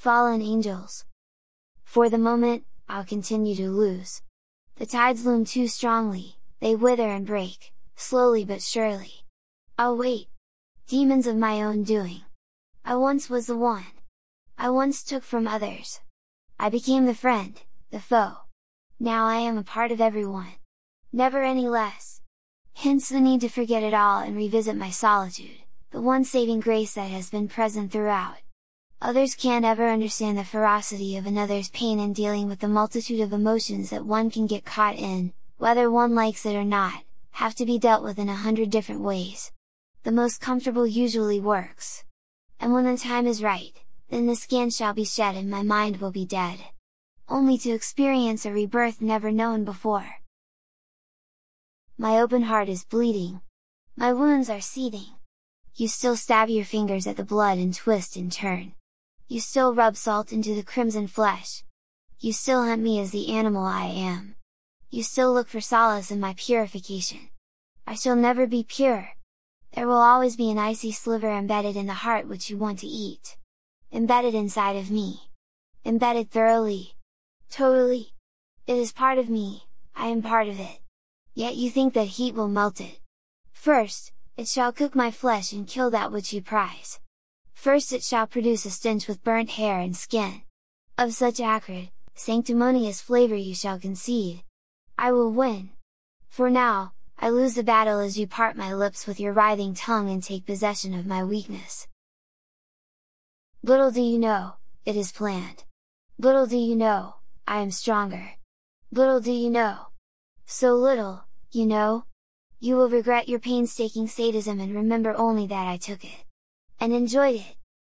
[0.00, 1.04] fallen angels.
[1.84, 4.22] For the moment, I'll continue to lose.
[4.76, 9.26] The tides loom too strongly, they wither and break, slowly but surely.
[9.78, 10.28] I'll wait!
[10.86, 12.22] Demons of my own doing!
[12.82, 13.92] I once was the one!
[14.56, 16.00] I once took from others!
[16.58, 17.60] I became the friend,
[17.90, 18.48] the foe!
[18.98, 20.54] Now I am a part of everyone!
[21.12, 22.22] Never any less!
[22.72, 25.60] Hence the need to forget it all and revisit my solitude,
[25.90, 28.38] the one saving grace that has been present throughout.
[29.02, 33.32] Others can't ever understand the ferocity of another's pain in dealing with the multitude of
[33.32, 37.64] emotions that one can get caught in, whether one likes it or not, have to
[37.64, 39.52] be dealt with in a hundred different ways.
[40.02, 42.04] The most comfortable usually works.
[42.60, 43.72] And when the time is right,
[44.10, 46.58] then the skin shall be shed and my mind will be dead.
[47.26, 50.16] Only to experience a rebirth never known before.
[51.96, 53.40] My open heart is bleeding.
[53.96, 55.14] My wounds are seething.
[55.74, 58.74] You still stab your fingers at the blood and twist and turn.
[59.30, 61.62] You still rub salt into the crimson flesh.
[62.18, 64.34] You still hunt me as the animal I am.
[64.90, 67.28] You still look for solace in my purification.
[67.86, 69.10] I shall never be pure!
[69.72, 72.88] There will always be an icy sliver embedded in the heart which you want to
[72.88, 73.36] eat.
[73.92, 75.30] Embedded inside of me.
[75.84, 76.96] Embedded thoroughly.
[77.50, 78.14] Totally.
[78.66, 79.62] It is part of me,
[79.94, 80.80] I am part of it.
[81.34, 82.98] Yet you think that heat will melt it.
[83.52, 86.98] First, it shall cook my flesh and kill that which you prize.
[87.60, 90.44] First it shall produce a stench with burnt hair and skin.
[90.96, 94.44] Of such acrid, sanctimonious flavor you shall concede.
[94.96, 95.68] I will win!
[96.30, 100.08] For now, I lose the battle as you part my lips with your writhing tongue
[100.08, 101.86] and take possession of my weakness.
[103.62, 104.54] Little do you know,
[104.86, 105.64] it is planned.
[106.16, 108.36] Little do you know, I am stronger.
[108.90, 109.88] Little do you know.
[110.46, 112.04] So little, you know,
[112.58, 116.24] you will regret your painstaking sadism and remember only that I took it.
[116.82, 117.59] And enjoyed it!